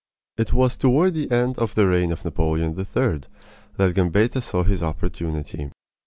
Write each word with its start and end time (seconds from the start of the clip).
It 0.35 0.51
was 0.51 0.77
toward 0.77 1.13
the 1.13 1.29
end 1.31 1.59
of 1.59 1.75
the 1.75 1.85
reign 1.87 2.11
of 2.11 2.25
Napoleon 2.25 2.69
III. 2.75 3.21
that 3.77 3.93
Gambetta 3.93 4.41
saw 4.41 4.63
his 4.63 4.81
opportunity. 4.81 5.69